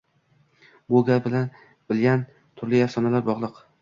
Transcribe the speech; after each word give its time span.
Bu 0.93 1.01
gul 1.09 1.21
bilan 1.93 2.25
turli 2.59 2.81
afsonalar 2.87 3.29
bogliq. 3.29 3.63